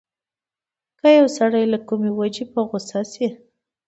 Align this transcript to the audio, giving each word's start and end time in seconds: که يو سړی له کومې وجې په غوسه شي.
که 0.99 1.07
يو 1.19 1.27
سړی 1.37 1.63
له 1.73 1.79
کومې 1.87 2.09
وجې 2.19 2.45
په 2.53 2.59
غوسه 2.67 3.01
شي. 3.13 3.27